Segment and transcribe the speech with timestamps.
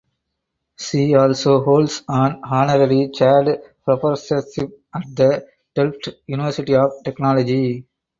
[0.79, 7.85] She also holds an honorary chaired professorship at the Delft University of Technology.